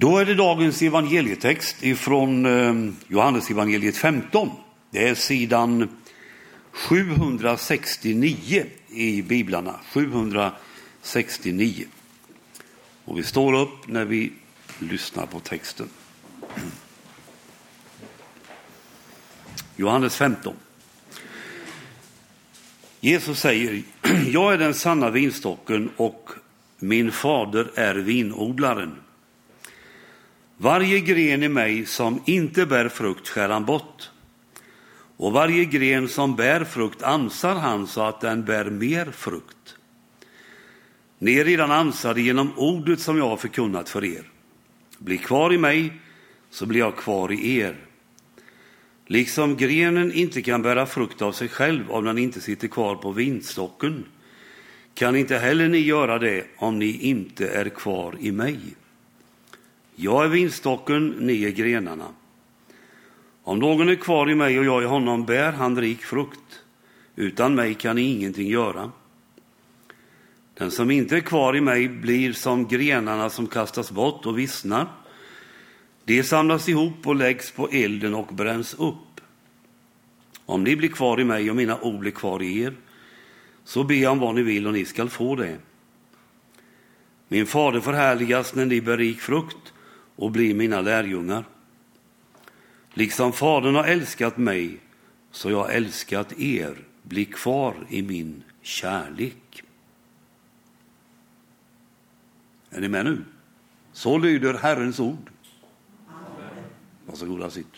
[0.00, 4.50] Då är det dagens evangelietext ifrån ehm, Johannesevangeliet Johannes evangeliet 15.
[4.90, 5.88] Det är sidan
[6.72, 9.74] 769 i biblarna.
[9.92, 11.84] 769.
[13.04, 14.32] Och vi står upp när vi
[14.78, 15.88] lyssnar på texten.
[19.76, 20.54] Johannes 15.
[23.00, 23.82] Jesus säger,
[24.32, 26.30] jag är den sanna vinstocken och
[26.78, 28.96] min fader är vinodlaren.
[30.60, 34.10] Varje gren i mig som inte bär frukt skär han bort.
[35.16, 39.76] Och varje gren som bär frukt ansar han så att den bär mer frukt.
[41.18, 44.30] Ni är redan ansade genom ordet som jag har förkunnat för er.
[44.98, 45.92] Bli kvar i mig,
[46.50, 47.76] så blir jag kvar i er.
[49.06, 53.12] Liksom grenen inte kan bära frukt av sig själv om den inte sitter kvar på
[53.12, 54.04] vinstocken,
[54.94, 58.58] kan inte heller ni göra det om ni inte är kvar i mig.
[60.00, 62.08] Jag är vinstocken, ni är grenarna.
[63.42, 66.62] Om någon är kvar i mig och jag i honom bär han rik frukt.
[67.16, 68.92] Utan mig kan ni ingenting göra.
[70.54, 74.86] Den som inte är kvar i mig blir som grenarna som kastas bort och vissnar.
[76.04, 79.20] De samlas ihop och läggs på elden och bränns upp.
[80.44, 82.74] Om ni blir kvar i mig och mina ord blir kvar i er,
[83.64, 85.58] så be om vad ni vill och ni skall få det.
[87.28, 89.72] Min fader förhärligas när ni bär rik frukt
[90.18, 91.44] och blir mina lärjungar.
[92.94, 94.78] Liksom Fadern har älskat mig,
[95.30, 96.78] så jag har älskat er.
[97.02, 99.62] Bli kvar i min kärlek.
[102.70, 103.24] Är ni med nu?
[103.92, 105.30] Så lyder Herrens ord.
[107.06, 107.72] Varsågoda, sitt.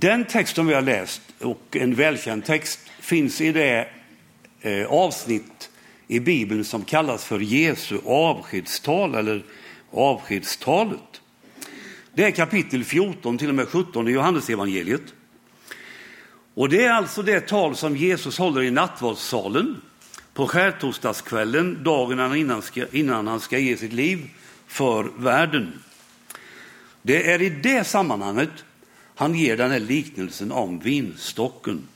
[0.00, 3.88] Den text som vi har läst, och en välkänd text, finns i det
[4.60, 5.70] eh, avsnitt
[6.08, 9.44] i Bibeln som kallas för Jesu avskedstal eller
[9.90, 11.20] avskedstalet.
[12.14, 15.02] Det är kapitel 14 till och med 17 i Johannesevangeliet.
[16.54, 19.80] Och det är alltså det tal som Jesus håller i nattvardssalen
[20.34, 24.30] på skärtorsdagskvällen, dagen innan, ska, innan han ska ge sitt liv
[24.66, 25.72] för världen.
[27.02, 28.50] Det är i det sammanhanget
[29.20, 31.88] han ger den här liknelsen om vinstocken.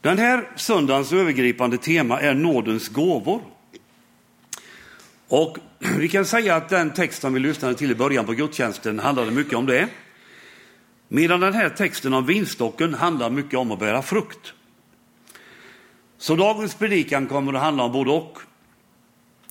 [0.00, 3.42] Den här söndagens övergripande tema är nådens gåvor.
[5.28, 5.58] Och
[5.98, 9.30] vi kan säga att den text som vi lyssnade till i början på gudstjänsten handlade
[9.30, 9.88] mycket om det.
[11.08, 14.52] Medan den här texten om vinstocken handlar mycket om att bära frukt.
[16.18, 18.38] Så dagens predikan kommer att handla om både och.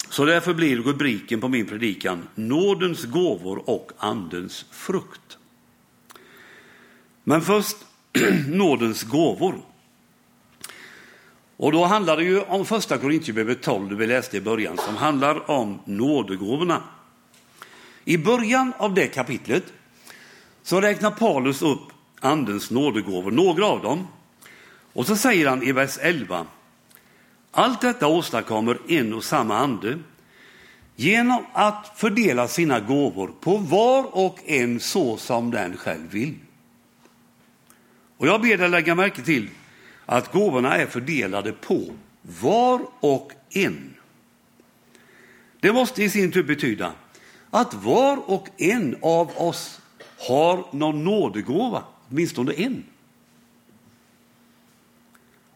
[0.09, 5.37] Så därför blir rubriken på min predikan Nådens gåvor och Andens frukt.
[7.27, 7.77] Men först
[8.47, 9.61] nådens gåvor.
[11.57, 15.51] Och då handlar det ju om första Korintierbrevet 12, vi läste i början, som handlar
[15.51, 16.83] om nådegåvorna.
[18.05, 19.63] I början av det kapitlet
[20.63, 21.79] så räknar Paulus upp
[22.19, 24.07] andens nådegåvor, några av dem.
[24.93, 26.45] Och så säger han i vers 11,
[27.51, 29.99] allt detta åstadkommer en och samma ande
[30.95, 36.35] genom att fördela sina gåvor på var och en så som den själv vill.
[38.17, 39.49] Och jag ber dig lägga märke till
[40.05, 43.95] att gåvorna är fördelade på var och en.
[45.59, 46.93] Det måste i sin tur betyda
[47.49, 49.81] att var och en av oss
[50.27, 52.83] har någon nådegåva, åtminstone en.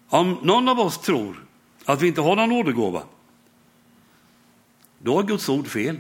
[0.09, 1.46] Om någon av oss tror
[1.86, 3.03] att vi inte har någon nådegåva,
[5.00, 6.00] då har Guds ord fel.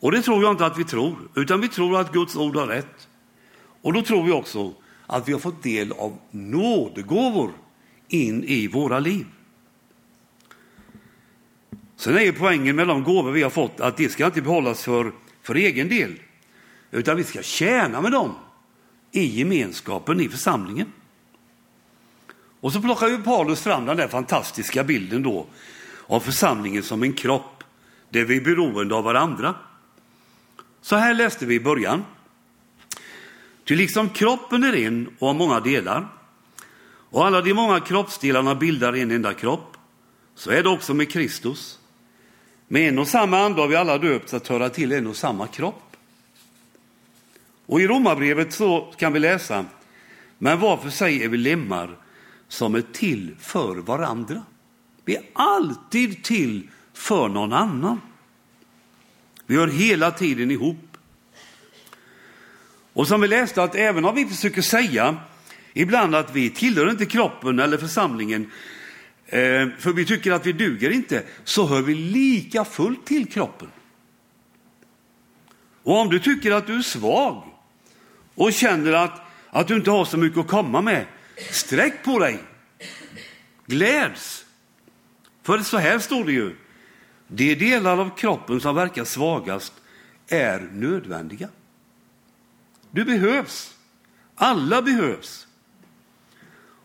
[0.00, 2.66] Och det tror jag inte att vi tror, utan vi tror att Guds ord har
[2.66, 3.08] rätt.
[3.84, 4.74] Och då tror vi också
[5.06, 7.52] att vi har fått del av nådegåvor
[8.08, 9.26] in i våra liv.
[11.96, 14.84] Sen är ju poängen med de gåvor vi har fått att det ska inte behållas
[14.84, 15.12] för,
[15.42, 16.14] för egen del,
[16.90, 18.34] utan vi ska tjäna med dem
[19.12, 20.92] i gemenskapen i församlingen.
[22.60, 25.46] Och så plockar ju Paulus fram den där fantastiska bilden då
[26.06, 27.64] av församlingen som en kropp
[28.10, 29.54] där vi är beroende av varandra.
[30.80, 32.04] Så här läste vi i början.
[33.64, 36.08] Ty liksom kroppen är en och har många delar,
[37.10, 39.76] och alla de många kroppsdelarna bildar en enda kropp,
[40.34, 41.78] så är det också med Kristus.
[42.68, 45.46] Med en och samma ande har vi alla döpts att höra till en och samma
[45.46, 45.96] kropp.
[47.66, 49.64] Och i Romarbrevet så kan vi läsa,
[50.38, 51.96] men var för sig är vi lemmar
[52.48, 54.42] som är till för varandra.
[55.04, 58.00] Vi är alltid till för någon annan.
[59.46, 60.83] Vi hör hela tiden ihop.
[62.94, 65.16] Och som vi läste att även om vi försöker säga
[65.72, 68.50] ibland att vi tillhör inte kroppen eller församlingen
[69.26, 73.68] eh, för vi tycker att vi duger inte, så hör vi lika fullt till kroppen.
[75.82, 77.42] Och om du tycker att du är svag
[78.34, 79.20] och känner att,
[79.50, 81.06] att du inte har så mycket att komma med,
[81.50, 82.38] sträck på dig.
[83.66, 84.44] Gläds.
[85.42, 86.56] För så här står det ju,
[87.28, 89.72] de delar av kroppen som verkar svagast
[90.28, 91.48] är nödvändiga.
[92.94, 93.76] Du behövs.
[94.34, 95.46] Alla behövs.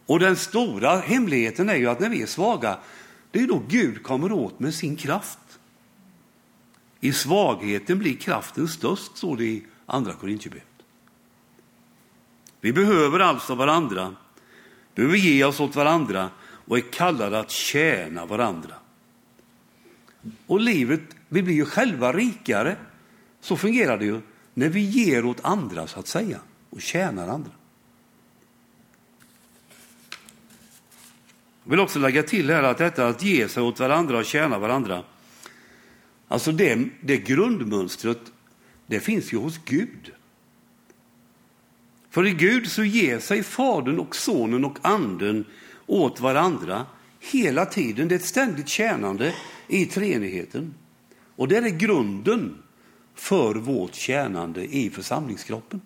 [0.05, 2.77] Och den stora hemligheten är ju att när vi är svaga,
[3.31, 5.39] det är då Gud kommer åt med sin kraft.
[6.99, 10.67] I svagheten blir kraften störst, står det i Andra Korintierbrevet.
[12.61, 14.15] Vi behöver alltså varandra,
[14.95, 18.75] behöver ge oss åt varandra och är kallade att tjäna varandra.
[20.47, 22.75] Och livet, vi blir ju själva rikare.
[23.41, 24.21] Så fungerar det ju
[24.59, 26.39] när vi ger åt andra så att säga
[26.69, 27.51] och tjänar andra.
[31.63, 34.59] Jag vill också lägga till här att detta att ge sig åt varandra och tjäna
[34.59, 35.03] varandra,
[36.27, 38.19] alltså det, det grundmönstret,
[38.87, 40.11] det finns ju hos Gud.
[42.09, 45.45] För i Gud så ger sig Fadern och Sonen och Anden
[45.85, 46.85] åt varandra
[47.19, 48.07] hela tiden.
[48.07, 49.33] Det är ett ständigt tjänande
[49.67, 50.73] i treenigheten.
[51.35, 52.63] Och det är grunden
[53.19, 55.81] för vårt tjänande i församlingskroppen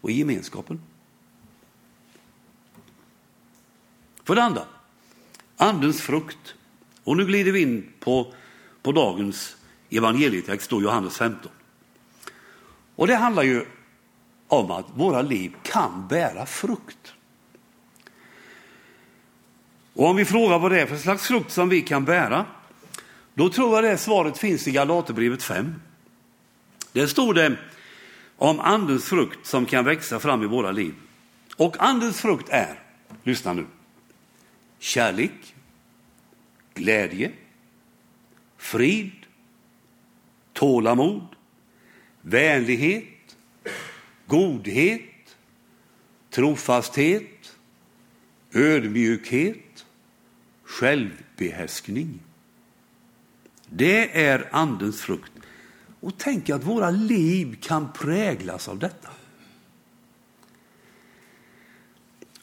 [0.00, 0.80] och i gemenskapen.
[4.24, 4.62] För det andra,
[5.56, 6.54] andens frukt.
[7.04, 8.34] Och nu glider vi in på,
[8.82, 9.56] på dagens
[9.90, 11.50] evangelietext, då Johannes 15.
[12.96, 13.66] Och det handlar ju
[14.48, 17.14] om att våra liv kan bära frukt.
[19.94, 22.46] Och om vi frågar vad det är för slags frukt som vi kan bära,
[23.34, 25.74] då tror jag det svaret finns i Galaterbrevet 5.
[26.94, 27.56] Där står det
[28.36, 30.94] om andens frukt som kan växa fram i våra liv.
[31.56, 32.78] Och andens frukt är,
[33.22, 33.66] lyssna nu,
[34.78, 35.54] kärlek,
[36.74, 37.32] glädje,
[38.56, 39.12] frid,
[40.52, 41.26] tålamod,
[42.20, 43.36] vänlighet,
[44.26, 45.36] godhet,
[46.30, 47.56] trofasthet,
[48.52, 49.86] ödmjukhet,
[50.64, 52.20] självbehärskning.
[53.66, 55.33] Det är andens frukt.
[56.04, 59.08] Och tänk att våra liv kan präglas av detta.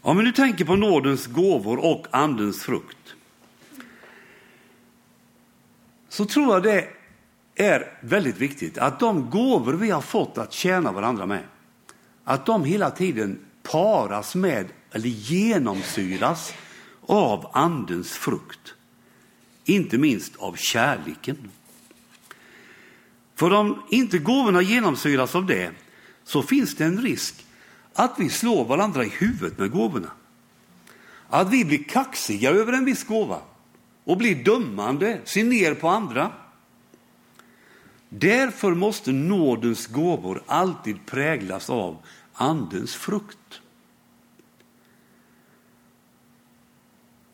[0.01, 3.15] Om vi nu tänker på nådens gåvor och andens frukt
[6.09, 6.87] så tror jag det
[7.55, 11.43] är väldigt viktigt att de gåvor vi har fått att tjäna varandra med,
[12.23, 16.53] att de hela tiden paras med eller genomsyras
[17.01, 18.73] av andens frukt.
[19.65, 21.51] Inte minst av kärleken.
[23.41, 25.71] För om inte gåvorna genomsyras av det
[26.23, 27.45] så finns det en risk
[27.93, 30.11] att vi slår varandra i huvudet med gåvorna.
[31.29, 33.41] Att vi blir kaxiga över en viss gåva
[34.03, 36.31] och blir dömande, ser ner på andra.
[38.09, 41.97] Därför måste nådens gåvor alltid präglas av
[42.33, 43.61] andens frukt.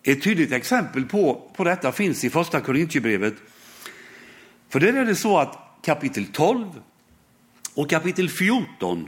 [0.03, 3.36] Ett tydligt exempel på, på detta finns i första Korintierbrevet.
[4.69, 6.81] För där är det så att kapitel 12
[7.74, 9.07] och kapitel 14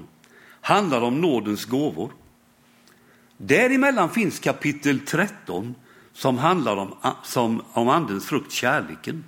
[0.61, 2.11] handlar om nådens gåvor.
[3.37, 5.75] Däremellan finns kapitel 13
[6.13, 9.23] som handlar om, som, om andens frukt, kärleken.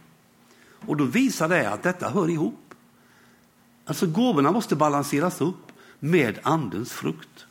[0.86, 2.74] Och då visar det att detta hör ihop.
[3.86, 7.46] Alltså gåvorna måste balanseras upp med andens frukt.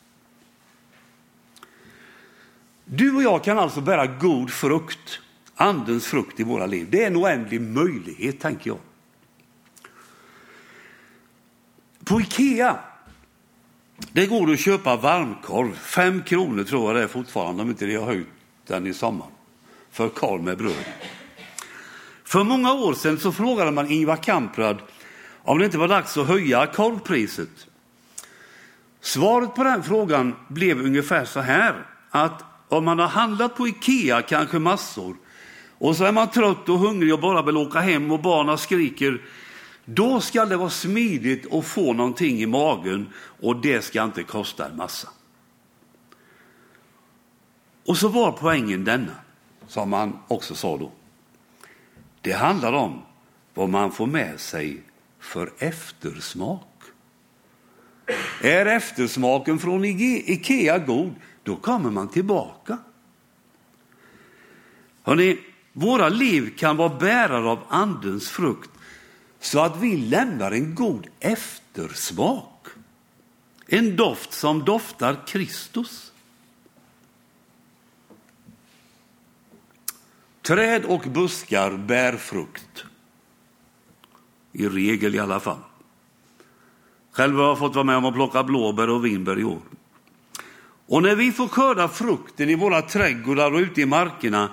[2.85, 5.21] Du och jag kan alltså bära god frukt,
[5.55, 6.89] andens frukt i våra liv.
[6.91, 8.79] Det är en oändlig möjlighet, tänker jag.
[12.11, 12.79] På Ikea
[14.13, 17.87] det går det att köpa varmkorv, fem kronor tror jag det är fortfarande, om inte
[17.87, 18.27] det har höjt
[18.67, 19.27] den i sommar,
[19.91, 20.85] för korv med bröd.
[22.25, 24.79] För många år sedan så frågade man Ingvar Kamprad
[25.43, 27.67] om det inte var dags att höja korvpriset.
[29.01, 34.23] Svaret på den frågan blev ungefär så här, att om man har handlat på Ikea
[34.23, 35.17] kanske massor
[35.79, 39.21] och så är man trött och hungrig och bara vill åka hem och barnen skriker
[39.95, 43.09] då ska det vara smidigt att få någonting i magen
[43.41, 45.09] och det ska inte kosta en massa.
[47.87, 49.15] Och så var poängen denna,
[49.67, 50.93] som man också sa då.
[52.21, 53.03] Det handlar om
[53.55, 54.83] vad man får med sig
[55.19, 56.67] för eftersmak.
[58.43, 62.79] Är eftersmaken från Ikea god, då kommer man tillbaka.
[65.03, 65.39] Hörrni,
[65.73, 68.71] våra liv kan vara bärare av andens frukt
[69.41, 72.67] så att vi lämnar en god eftersmak.
[73.67, 76.13] En doft som doftar Kristus.
[80.43, 82.85] Träd och buskar bär frukt.
[84.53, 85.59] I regel i alla fall.
[87.13, 89.61] Själv har jag fått vara med om att plocka blåbär och vinbär i år.
[90.87, 94.49] Och när vi får skörda frukten i våra trädgårdar och ute i markerna,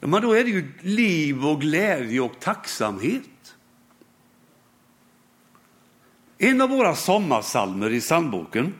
[0.00, 3.22] då är det ju liv och glädje och tacksamhet.
[6.42, 8.74] En av våra sommarsalmer i psalmboken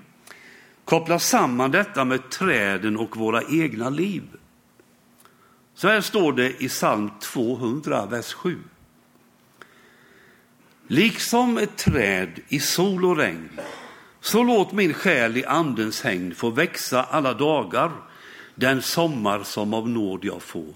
[0.85, 4.23] kopplar samman detta med träden och våra egna liv.
[5.75, 8.59] Så här står det i psalm 200, vers 7.
[10.87, 13.61] Liksom ett träd i sol och regn,
[14.21, 17.93] så låt min själ i andens hägn få växa alla dagar,
[18.55, 20.75] den sommar som av nåd jag får.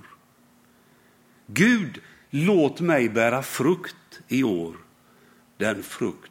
[1.46, 2.00] Gud,
[2.30, 4.76] låt mig bära frukt i år,
[5.56, 6.30] den frukt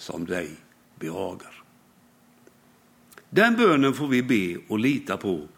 [0.00, 0.50] som dig
[0.98, 1.62] behagar.
[3.30, 5.48] Den bönen får vi be och lita på,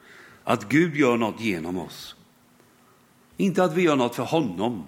[0.44, 2.16] att Gud gör något genom oss.
[3.36, 4.86] Inte att vi gör något för honom,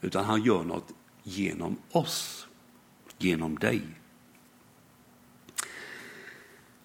[0.00, 2.48] utan han gör något genom oss,
[3.18, 3.82] genom dig.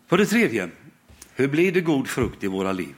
[0.07, 0.69] För det tredje,
[1.35, 2.95] hur blir det god frukt i våra liv?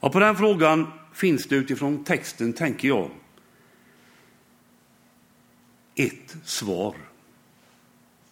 [0.00, 3.10] Och på den frågan finns det utifrån texten, tänker jag,
[5.94, 6.96] ett svar.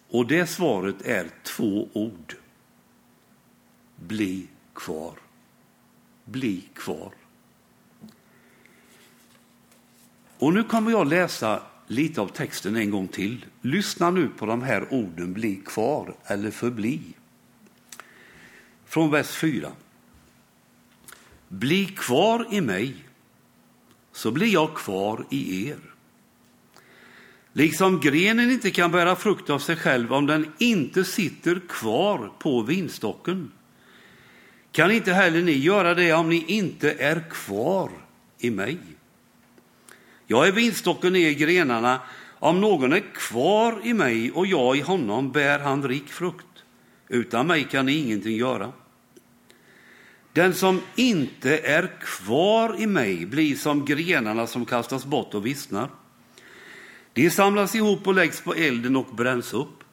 [0.09, 2.35] Och det svaret är två ord.
[3.95, 5.13] Bli kvar.
[6.25, 7.11] Bli kvar.
[10.37, 13.45] Och nu kommer jag läsa lite av texten en gång till.
[13.61, 17.01] Lyssna nu på de här orden bli kvar eller förbli.
[18.85, 19.71] Från vers 4.
[21.47, 22.95] Bli kvar i mig,
[24.11, 25.79] så blir jag kvar i er.
[27.53, 32.61] Liksom grenen inte kan bära frukt av sig själv om den inte sitter kvar på
[32.61, 33.51] vinstocken,
[34.71, 37.91] kan inte heller ni göra det om ni inte är kvar
[38.39, 38.77] i mig.
[40.27, 41.99] Jag är vinstocken, ni är grenarna.
[42.39, 46.45] Om någon är kvar i mig och jag i honom bär han rik frukt.
[47.07, 48.71] Utan mig kan ni ingenting göra.
[50.33, 55.89] Den som inte är kvar i mig blir som grenarna som kastas bort och vissnar.
[57.19, 59.83] De samlas ihop och läggs på elden och bränns upp.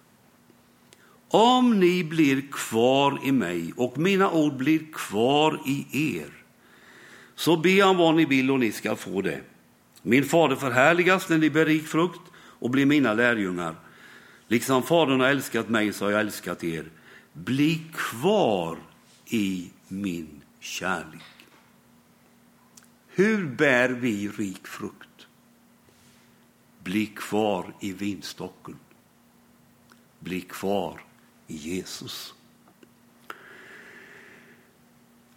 [1.29, 5.87] Om ni blir kvar i mig och mina ord blir kvar i
[6.19, 6.31] er,
[7.35, 9.41] så be om vad ni vill och ni ska få det.
[10.03, 13.75] Min fader förhärligas när ni bär rik frukt och blir mina lärjungar.
[14.49, 16.85] Liksom Fadern har älskat mig så har jag älskat er.
[17.33, 18.79] Bli kvar
[19.27, 21.47] i min kärlek.
[23.09, 25.06] Hur bär vi rik frukt?
[26.87, 28.77] Bli kvar i vinstocken.
[30.19, 31.01] Bli kvar
[31.47, 32.35] i Jesus.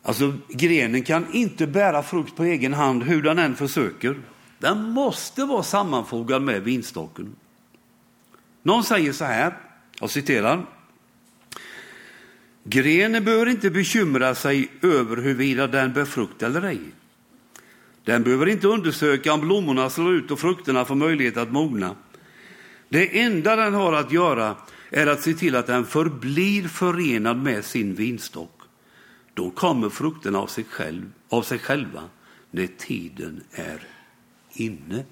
[0.03, 4.21] Alltså, grenen kan inte bära frukt på egen hand hur den än försöker.
[4.59, 7.35] Den måste vara sammanfogad med vinstocken.
[8.63, 9.57] Någon säger så här,
[9.99, 10.65] jag citerar.
[12.63, 16.81] Grenen bör inte bekymra sig över huruvida den bär frukt eller ej.
[18.09, 21.95] Den behöver inte undersöka om blommorna slår ut och frukterna får möjlighet att mogna.
[22.89, 24.55] Det enda den har att göra
[24.89, 28.61] är att se till att den förblir förenad med sin vinstock.
[29.33, 32.03] Då kommer frukterna av sig, själv, av sig själva
[32.51, 33.87] när tiden är
[34.53, 35.05] inne.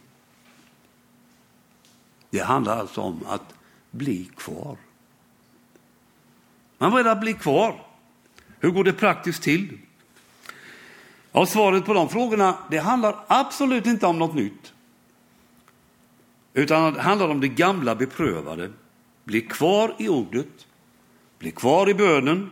[2.29, 3.53] Det handlar alltså om att
[3.91, 4.77] bli kvar.
[6.77, 7.81] Men vad är det att bli kvar?
[8.59, 9.77] Hur går det praktiskt till?
[11.31, 14.73] Och svaret på de frågorna det handlar absolut inte om något nytt.
[16.53, 18.71] Utan det handlar om det gamla beprövade.
[19.23, 20.67] Bli kvar i ordet,
[21.39, 22.49] bli kvar i bönen,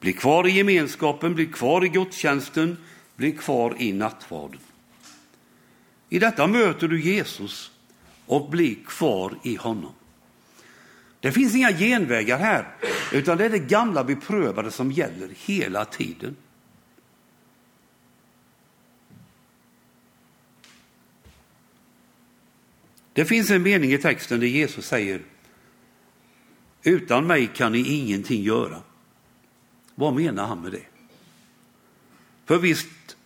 [0.00, 2.76] bli kvar i gemenskapen, bli kvar i gudstjänsten,
[3.16, 4.60] bli kvar i nattvarden.
[6.08, 7.70] I detta möter du Jesus
[8.26, 9.92] och blir kvar i honom.
[11.20, 12.74] Det finns inga genvägar här,
[13.12, 16.36] utan det är det gamla beprövade som gäller hela tiden.
[23.16, 25.22] Det finns en mening i texten där Jesus säger
[26.82, 28.82] utan mig kan ni ingenting göra.
[29.94, 30.86] Vad menar han med det?
[32.44, 33.16] För visst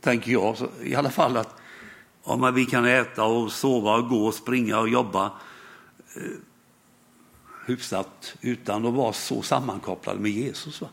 [0.00, 1.60] tänker jag i alla fall att
[2.24, 5.32] ja, vi kan äta och sova och gå och springa och jobba
[6.16, 6.22] eh,
[7.66, 10.80] hyfsat utan att vara så sammankopplade med Jesus.
[10.80, 10.88] Va?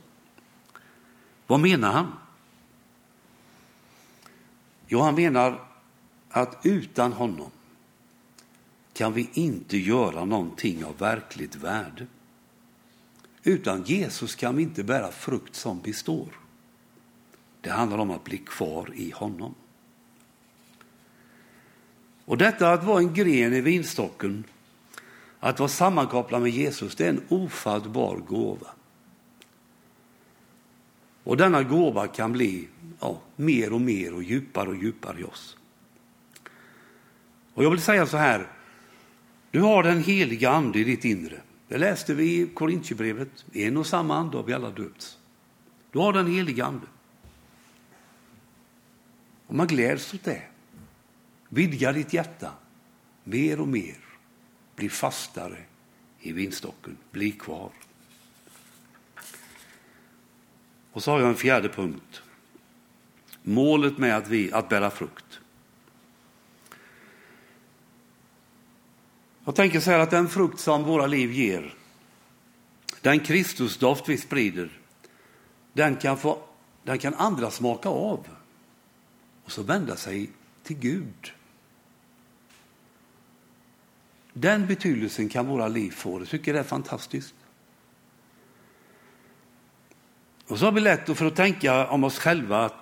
[1.48, 2.13] Vad menar han?
[4.88, 5.71] Jo, han menar
[6.32, 7.52] att utan honom
[8.94, 12.08] kan vi inte göra någonting av verkligt värde.
[13.44, 16.40] Utan Jesus kan vi inte bära frukt som består.
[17.62, 19.56] Det handlar om att bli kvar i honom.
[22.26, 24.44] Och detta att vara en gren i vinstocken,
[25.40, 28.68] att vara sammankopplad med Jesus, det är en ofattbar gåva.
[31.24, 32.68] Och denna gåva kan bli
[33.00, 35.58] ja, mer och mer och djupare och djupare i oss.
[37.53, 38.48] Och jag vill säga så här,
[39.51, 41.41] du har den heliga ande i ditt inre.
[41.67, 43.46] Det läste vi i Korintierbrevet.
[43.53, 45.17] En och samma ande har vi alla döpts.
[45.91, 46.86] Du har den heliga ande.
[49.48, 50.41] Och man gläds åt det.
[51.50, 52.51] Vidga ditt hjärta
[53.24, 53.98] mer och mer.
[54.75, 55.58] Bli fastare
[56.20, 56.98] i vinstocken.
[57.12, 57.72] Bli kvar.
[60.91, 62.22] Och så har jag en fjärde punkt.
[63.43, 65.41] Målet med att, vi, att bära frukt.
[69.46, 71.74] Jag tänker så här att den frukt som våra liv ger,
[73.02, 74.80] den Kristusdoft vi sprider,
[75.74, 76.44] den kan, få,
[76.84, 78.28] den kan andra smaka av
[79.44, 80.30] och så vända sig
[80.64, 81.34] till Gud.
[84.34, 86.20] Den betydelsen kan våra liv få.
[86.20, 87.36] Jag tycker det är fantastiskt.
[90.48, 92.76] Och så har vi lätt för att tänka om oss själva att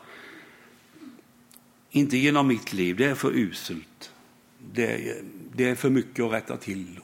[1.90, 4.12] inte genom mitt liv, det är för uselt.
[4.74, 5.24] Det är,
[5.54, 7.00] det är för mycket att rätta till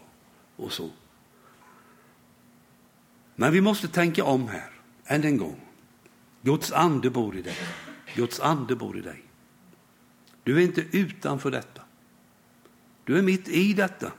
[0.56, 0.90] och så.
[3.36, 4.70] Men vi måste tänka om här,
[5.06, 5.60] än en gång.
[6.42, 7.58] Guds ande bor i dig.
[8.16, 9.24] Guds ande bor i dig.
[10.44, 11.82] Du är inte utanför detta.
[13.04, 14.12] Du är mitt i detta.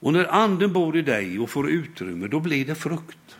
[0.00, 3.36] Och när anden bor i dig och får utrymme, då blir det frukt.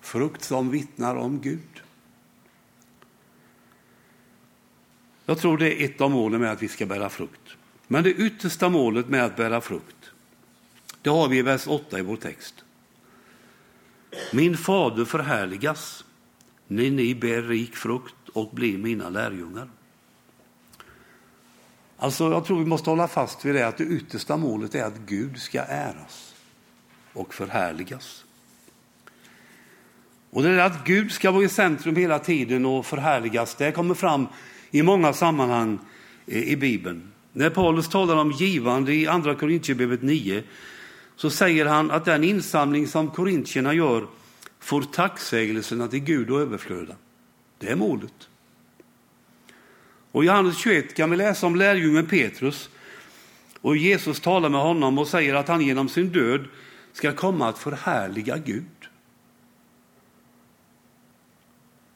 [0.00, 1.82] Frukt som vittnar om Gud.
[5.30, 7.56] Jag tror det är ett av målen med att vi ska bära frukt.
[7.86, 10.10] Men det yttersta målet med att bära frukt,
[11.02, 12.54] det har vi i vers 8 i vår text.
[14.32, 16.04] Min fader förhärligas
[16.66, 19.70] när ni bär rik frukt och blir mina lärjungar.
[21.96, 24.98] Alltså, jag tror vi måste hålla fast vid det att det yttersta målet är att
[24.98, 26.34] Gud ska äras
[27.12, 28.24] och förhärligas.
[30.30, 33.94] Och det är att Gud ska vara i centrum hela tiden och förhärligas, det kommer
[33.94, 34.26] fram
[34.70, 35.78] i många sammanhang
[36.26, 37.12] eh, i Bibeln.
[37.32, 40.42] När Paulus talar om givande i Andra Korintierbrevet 9
[41.16, 44.06] så säger han att den insamling som korintierna gör
[44.60, 46.94] får tacksägelserna till Gud och överflöda.
[47.58, 48.28] Det är målet.
[50.12, 52.70] Och I Johannes 21 kan vi läsa om lärjungen Petrus.
[53.60, 56.44] Och Jesus talar med honom och säger att han genom sin död
[56.92, 58.79] ska komma att förhärliga Gud.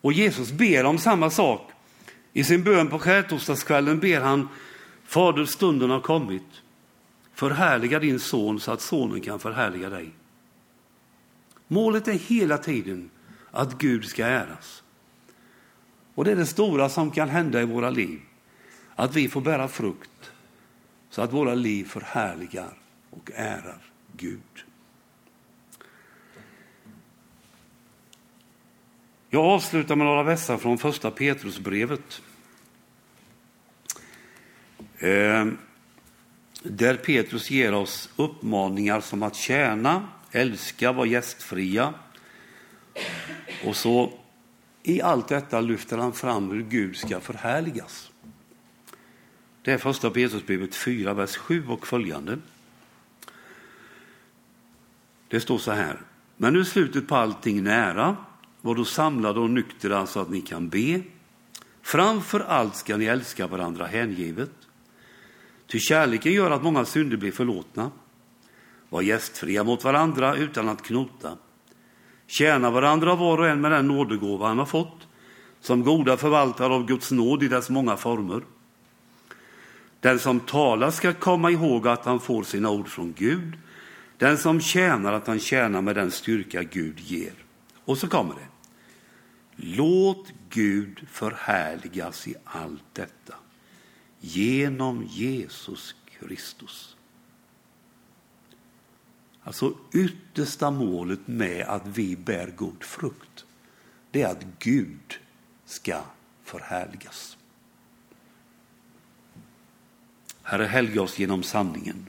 [0.04, 1.70] Och Jesus ber om samma sak.
[2.32, 4.48] I sin bön på skärtorsdagskvällen ber han
[5.04, 6.62] Fader, stunden har kommit.
[7.34, 10.10] Förhärliga din son så att sonen kan förhärliga dig.
[11.68, 13.10] Målet är hela tiden
[13.50, 14.82] att Gud ska äras.
[16.14, 18.20] Och det är det stora som kan hända i våra liv.
[18.94, 20.32] Att vi får bära frukt
[21.10, 22.78] så att våra liv förhärligar
[23.10, 23.78] och ärar
[24.16, 24.64] Gud.
[29.35, 32.23] Jag avslutar med några versar från första Petrusbrevet.
[34.99, 35.59] Ehm,
[36.62, 41.94] där Petrus ger oss uppmaningar som att tjäna, älska, vara gästfria.
[43.64, 44.12] Och så
[44.83, 48.11] i allt detta lyfter han fram hur Gud ska förhärligas.
[49.62, 52.38] Det är första Petrusbrevet 4, vers 7 och följande.
[55.29, 56.01] Det står så här.
[56.37, 58.16] Men nu är slutet på allting nära.
[58.64, 61.03] Var då samlade och nyktra så att ni kan be.
[61.83, 64.50] Framför allt ska ni älska varandra hängivet.
[65.66, 67.90] Ty kärleken gör att många synder blir förlåtna.
[68.88, 71.37] Var gästfria mot varandra utan att knota.
[72.27, 75.09] Tjäna varandra var och en med den nådegåva han har fått,
[75.61, 78.42] som goda förvaltare av Guds nåd i dess många former.
[80.00, 83.59] Den som talar ska komma ihåg att han får sina ord från Gud.
[84.18, 87.35] Den som tjänar att han tjänar med den styrka Gud ger.
[87.85, 88.53] Och så kommer det.
[89.56, 93.34] Låt Gud förhärligas i allt detta
[94.20, 96.96] genom Jesus Kristus.
[99.42, 103.44] Alltså yttersta målet med att vi bär god frukt,
[104.10, 105.18] det är att Gud
[105.64, 106.00] ska
[106.44, 107.36] förhärligas.
[110.42, 112.06] Herre, helga oss genom sanningen.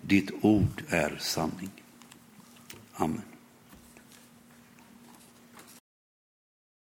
[0.00, 1.70] Ditt ord är sanning.
[2.92, 3.33] Amen.